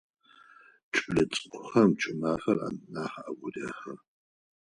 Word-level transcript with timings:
Кӏэлэцӏыкӏухэм 0.93 1.89
кӏымафэр 1.99 2.57
нахь 2.93 3.17
агу 3.27 3.47
рехьы. 3.53 3.93